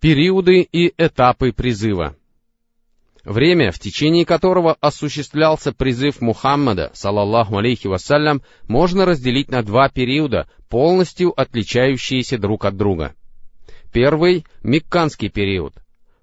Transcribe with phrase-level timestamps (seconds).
[0.00, 2.16] Периоды и этапы призыва.
[3.22, 10.48] Время, в течение которого осуществлялся призыв Мухаммада, салаллаху алейхи вассалям, можно разделить на два периода,
[10.70, 13.14] полностью отличающиеся друг от друга.
[13.92, 15.74] Первый— Мекканский период,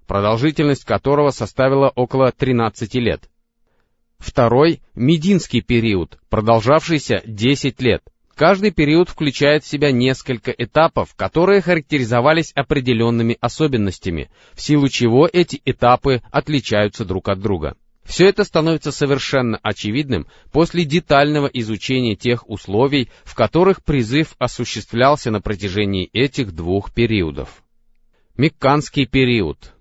[0.08, 3.30] продолжительность которого составила около 13 лет.
[4.18, 8.02] Второй— Мединский период, продолжавшийся 10 лет—
[8.38, 15.60] Каждый период включает в себя несколько этапов, которые характеризовались определенными особенностями, в силу чего эти
[15.64, 17.76] этапы отличаются друг от друга.
[18.04, 25.40] Все это становится совершенно очевидным после детального изучения тех условий, в которых призыв осуществлялся на
[25.40, 27.64] протяжении этих двух периодов.
[28.36, 29.74] Мекканский период.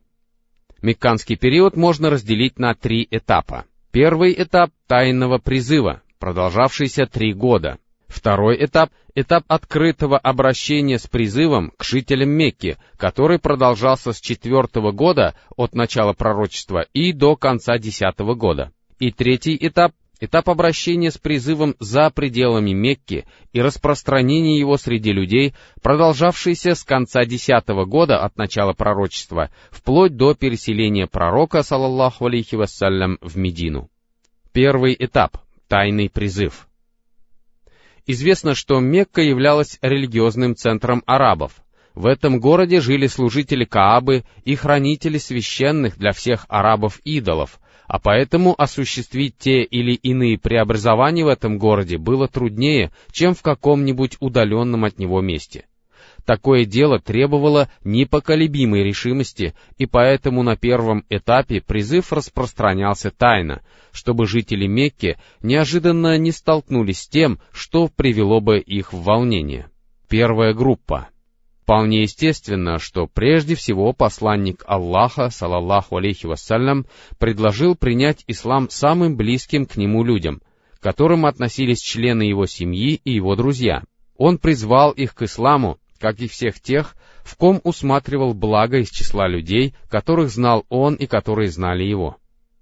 [0.81, 3.65] Мекканский период можно разделить на три этапа.
[3.91, 7.77] Первый этап тайного призыва, продолжавшийся три года.
[8.07, 15.35] Второй этап— этап открытого обращения с призывом к жителям Мекки, который продолжался с четвертого года
[15.55, 18.71] от начала пророчества и до конца десятого года.
[18.99, 19.91] И третий этап—
[20.21, 27.25] этап обращения с призывом за пределами Мекки и распространения его среди людей, продолжавшийся с конца
[27.25, 33.89] десятого года от начала пророчества, вплоть до переселения пророка, саллаллаху алейхи вассалям, в Медину.
[34.53, 36.66] Первый этап— тайный призыв—
[38.07, 41.57] Известно, что Мекка являлась религиозным центром арабов.
[41.93, 48.55] В этом городе жили служители Каабы и хранители священных для всех арабов идолов, а поэтому
[48.57, 54.99] осуществить те или иные преобразования в этом городе было труднее, чем в каком-нибудь удаленном от
[54.99, 55.65] него месте.
[56.27, 63.61] Такое дело требовало непоколебимой решимости, и поэтому на первом этапе призыв распространялся тайно,
[63.93, 69.69] чтобы жители Мекки неожиданно не столкнулись с тем, что привело бы их в волнение.
[70.09, 71.07] Первая группа.
[71.61, 76.87] Вполне естественно, что прежде всего посланник Аллаха, салаллаху алейхи вассалям,
[77.19, 80.41] предложил принять ислам самым близким к нему людям,
[80.77, 83.83] к которым относились члены его семьи и его друзья.
[84.17, 89.27] Он призвал их к исламу, как и всех тех, в ком усматривал благо из числа
[89.27, 92.17] людей, которых знал он и которые знали его.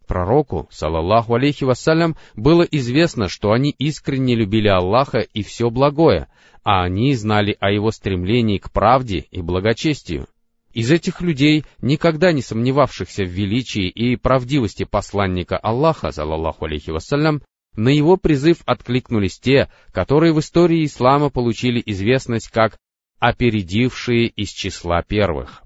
[0.07, 6.28] Пророку, салаллаху алейхи вассалям, было известно, что они искренне любили Аллаха и все благое,
[6.63, 10.28] а они знали о его стремлении к правде и благочестию.
[10.73, 17.41] Из этих людей, никогда не сомневавшихся в величии и правдивости посланника Аллаха, салаллаху алейхи вассалям,
[17.75, 22.78] на его призыв откликнулись те, которые в истории ислама получили известность как
[23.20, 25.64] опередившие из числа первых.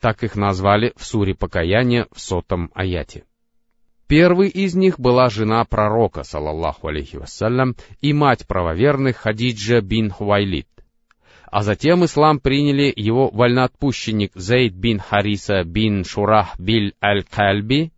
[0.00, 3.24] Так их назвали в суре покаяния в сотом аяте.
[4.06, 10.66] Первый из них была жена пророка, салаллаху алейхи вассалям, и мать правоверных Хадиджа бин Хуайлит.
[11.46, 17.92] А затем ислам приняли его вольноотпущенник Зейд бин Хариса бин Шурах биль аль-Кальби,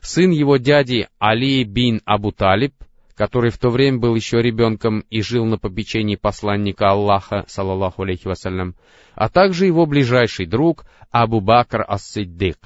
[0.00, 2.74] сын его дяди Али бин Абу Талиб,
[3.14, 8.26] который в то время был еще ребенком и жил на попечении посланника Аллаха, саллаллаху алейхи
[8.26, 8.74] вассалям,
[9.14, 12.58] а также его ближайший друг Абу Бакр ас-Сиддик.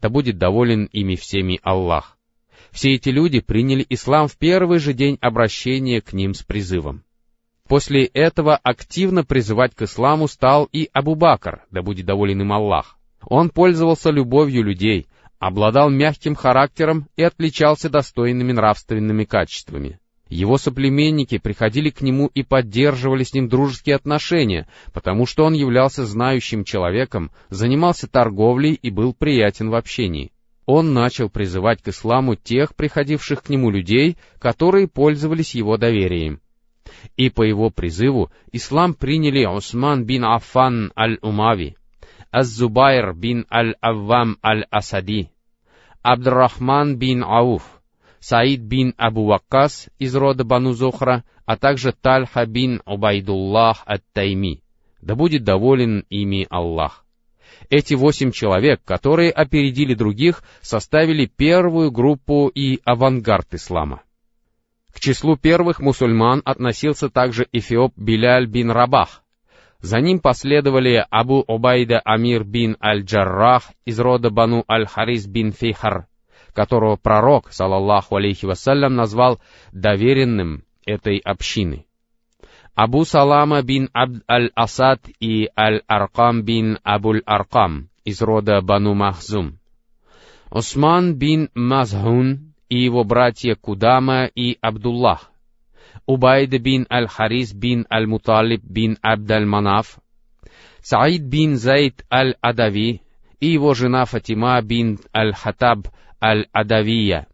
[0.00, 2.16] Да будет доволен ими всеми Аллах.
[2.70, 7.02] Все эти люди приняли ислам в первый же день обращения к ним с призывом.
[7.68, 12.96] После этого активно призывать к исламу стал и Абу Бакр, да будет доволен им Аллах.
[13.22, 15.06] Он пользовался любовью людей,
[15.40, 19.98] обладал мягким характером и отличался достойными нравственными качествами.
[20.28, 26.06] Его соплеменники приходили к нему и поддерживали с ним дружеские отношения, потому что он являлся
[26.06, 30.30] знающим человеком, занимался торговлей и был приятен в общении.
[30.66, 36.40] Он начал призывать к исламу тех приходивших к нему людей, которые пользовались его доверием.
[37.16, 41.76] И по его призыву ислам приняли Усман бин Аффан аль-Умави,
[42.30, 45.30] Az-Зубайр бин Аль-Аввам Аль-Асади,
[46.02, 47.62] Абдрахман бин Ауф,
[48.20, 54.62] Саид бин Абу Ваккас из рода Бану Зохра, а также Тальха бин Убайдуллах Ат-Тайми.
[55.02, 57.04] Да будет доволен ими Аллах.
[57.68, 64.02] Эти восемь человек, которые опередили других, составили первую группу и авангард ислама.
[64.92, 69.22] К числу первых мусульман относился также Эфиоп Биляль бин Рабах,
[69.82, 76.06] за ним последовали Абу Обайда Амир бин Аль-Джаррах из рода Бану Аль-Харис бин Фихар,
[76.52, 79.40] которого пророк, салаллаху алейхи вассалям, назвал
[79.72, 81.86] доверенным этой общины.
[82.74, 89.58] Абу Салама бин Абд Аль-Асад и Аль-Аркам бин Абуль-Аркам из рода Бану Махзум.
[90.50, 95.29] Усман бин Мазхун и его братья Кудама и Абдуллах,
[96.06, 99.98] Убайд бин Аль-Харис бин Аль-Муталиб бин Абд-Аль-Манаф,
[100.82, 103.02] Саид бин Заид аль-Адави
[103.40, 105.88] и его жена Фатима бин аль-Хатаб
[106.22, 107.26] аль-Адавия,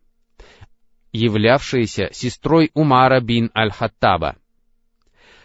[1.12, 4.36] являвшиеся сестрой Умара бин аль-Хаттаба,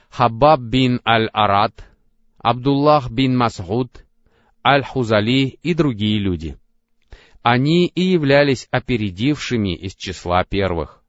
[0.10, 1.86] Хаббаб бин аль-Арат,
[2.38, 4.06] Абдуллах бин Масхуд,
[4.66, 6.58] Аль-Хузали и другие люди.
[7.42, 11.01] Они и являлись опередившими из числа первых.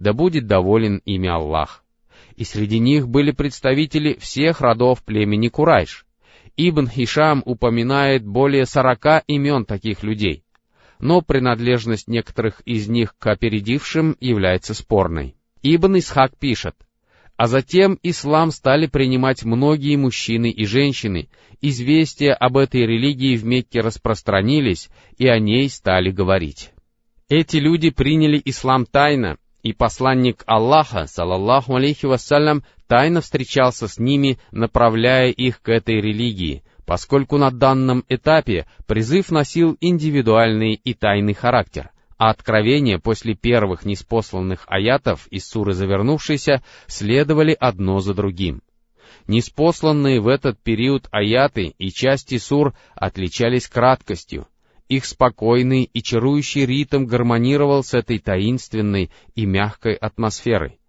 [0.00, 1.84] Да будет доволен ими Аллах.
[2.34, 6.04] И среди них были представители всех родов племени Курайш.
[6.56, 10.42] Ибн Хишам упоминает более сорока имен таких людей,
[10.98, 15.36] но принадлежность некоторых из них к опередившим является спорной.
[15.62, 16.74] Ибн Исхак пишет—
[17.40, 21.30] а затем ислам стали принимать многие мужчины и женщины,
[21.62, 26.70] известия об этой религии в Мекке распространились, и о ней стали говорить.
[27.30, 34.38] Эти люди приняли ислам тайно, и посланник Аллаха, салаллаху алейхи вассалям, тайно встречался с ними,
[34.50, 41.90] направляя их к этой религии, поскольку на данном этапе призыв носил индивидуальный и тайный характер—
[42.20, 48.60] а откровения после первых неспосланных аятов из суры завернувшейся следовали одно за другим.
[49.26, 54.46] Неспосланные в этот период аяты и части сур отличались краткостью,
[54.90, 60.80] их спокойный и чарующий ритм гармонировал с этой таинственной и мягкой атмосферой.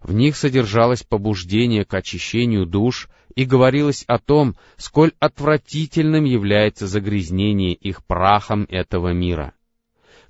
[0.00, 7.74] В них содержалось побуждение к очищению душ и говорилось о том, сколь отвратительным является загрязнение
[7.74, 9.52] их прахом этого мира—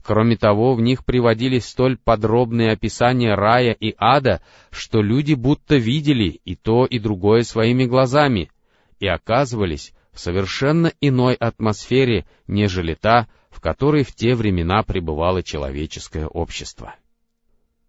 [0.05, 6.41] Кроме того, в них приводились столь подробные описания рая и ада, что люди будто видели
[6.45, 8.51] и то, и другое своими глазами,
[8.99, 16.27] и оказывались в совершенно иной атмосфере, нежели та, в которой в те времена пребывало человеческое
[16.27, 16.95] общество.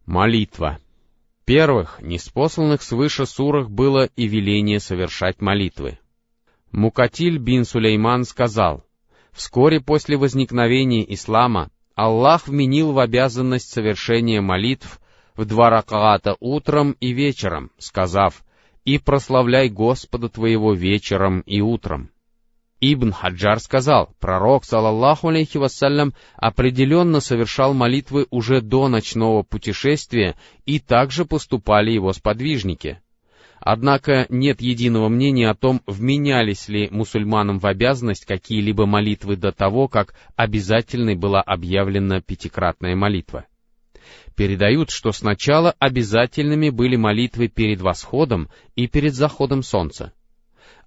[0.06, 0.80] Молитва.
[1.46, 6.00] Первых, неспосланных свыше сурах было и веление совершать молитвы.
[6.72, 8.86] Мукатиль бин Сулейман сказал,
[9.32, 15.00] «Вскоре после возникновения ислама Аллах вменил в обязанность совершения молитв
[15.36, 18.44] в два ракаата утром и вечером, сказав,
[18.86, 22.10] «И прославляй Господа твоего вечером и утром».
[22.86, 30.36] Ибн Хаджар сказал, пророк, салаллаху алейхи вассалям, определенно совершал молитвы уже до ночного путешествия,
[30.66, 33.00] и также поступали его сподвижники.
[33.62, 39.88] Однако нет единого мнения о том, вменялись ли мусульманам в обязанность какие-либо молитвы до того,
[39.88, 43.46] как обязательной была объявлена пятикратная молитва.
[44.36, 50.12] Передают, что сначала обязательными были молитвы перед восходом и перед заходом солнца.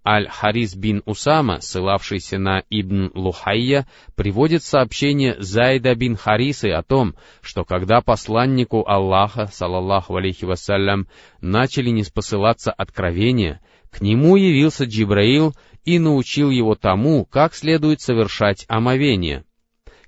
[0.07, 7.65] Аль-Харис бин Усама, ссылавшийся на Ибн Лухайя, приводит сообщение Зайда бин Харисы о том, что
[7.65, 11.09] когда посланнику Аллаха, салаллаху алейхи вассалям,
[11.41, 18.65] начали не спосылаться откровения, к нему явился Джибраил и научил его тому, как следует совершать
[18.69, 19.45] омовение.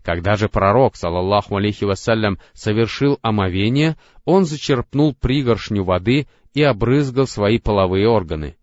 [0.03, 7.59] Когда же пророк, салаллаху алейхи вассалям, совершил омовение, он зачерпнул пригоршню воды и обрызгал свои
[7.59, 8.58] половые органы.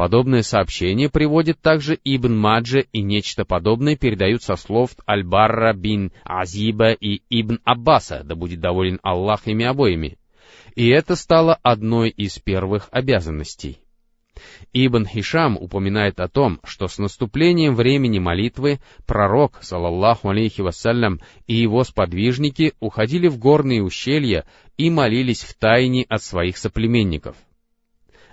[0.00, 6.92] Подобное сообщение приводит также Ибн Маджа и нечто подобное передают со слов Аль-Барра бин Азиба
[6.92, 10.16] и Ибн Аббаса, да будет доволен Аллах ими обоими.
[10.74, 13.82] И это стало одной из первых обязанностей.
[14.72, 21.56] Ибн Хишам упоминает о том, что с наступлением времени молитвы пророк, салаллаху алейхи вассалям, и
[21.56, 24.46] его сподвижники уходили в горные ущелья
[24.78, 27.36] и молились в тайне от своих соплеменников—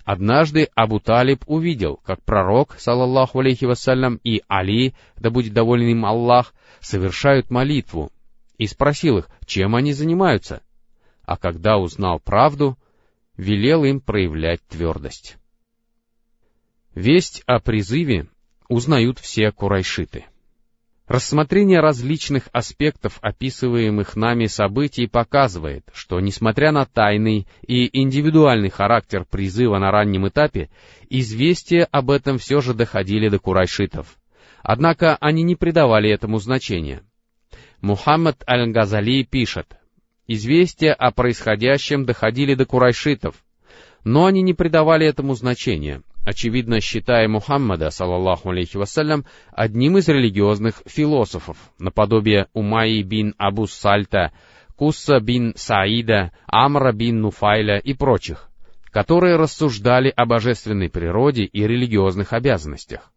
[0.07, 6.05] Однажды Абу Талиб увидел, как пророк, салаллаху алейхи вассалям, и Али, да будет доволен им
[6.05, 8.09] Аллах, совершают молитву,
[8.57, 10.61] и спросил их, чем они занимаются.
[11.23, 12.77] А когда узнал правду,
[13.35, 15.35] велел им проявлять твердость.
[16.95, 18.29] Весть о призыве
[18.69, 20.23] узнают все курайшиты.
[21.07, 29.77] Рассмотрение различных аспектов описываемых нами событий показывает, что, несмотря на тайный и индивидуальный характер призыва
[29.77, 30.69] на раннем этапе,
[31.09, 34.17] известия об этом все же доходили до курайшитов.
[34.61, 37.03] Однако они не придавали этому значения.
[37.79, 39.77] Мухаммад Аль-Газали пишет,
[40.27, 43.35] «Известия о происходящем доходили до курайшитов,
[44.03, 50.81] но они не придавали этому значения, очевидно считая Мухаммада, саллаллаху алейхи вассалям, одним из религиозных
[50.85, 54.33] философов, наподобие Умайи бин Абу Сальта,
[54.75, 58.49] Кусса бин Саида, Амра бин Нуфайля и прочих,
[58.91, 63.09] которые рассуждали о божественной природе и религиозных обязанностях.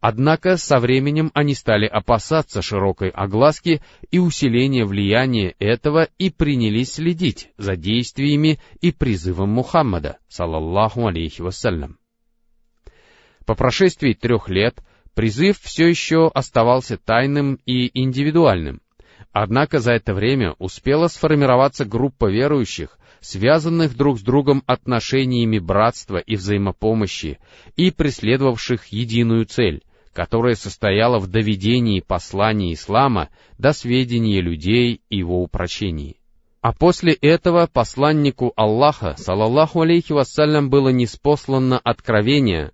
[0.00, 3.80] Однако со временем они стали опасаться широкой огласки
[4.10, 11.96] и усиления влияния этого и принялись следить за действиями и призывом Мухаммада, саллаллаху алейхи вассалям.
[13.46, 14.82] По прошествии трех лет
[15.14, 18.80] призыв все еще оставался тайным и индивидуальным.
[19.32, 26.36] Однако за это время успела сформироваться группа верующих, связанных друг с другом отношениями братства и
[26.36, 27.38] взаимопомощи,
[27.76, 29.82] и преследовавших единую цель,
[30.12, 36.16] которая состояла в доведении послания ислама до сведения людей и его упрочении.
[36.60, 42.72] А после этого посланнику Аллаха, салаллаху алейхи вассалям, было неспослано откровение,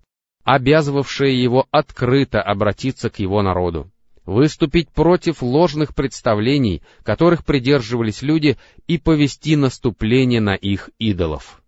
[0.49, 3.91] обязывавшее его открыто обратиться к его народу,
[4.25, 11.63] выступить против ложных представлений, которых придерживались люди, и повести наступление на их идолов.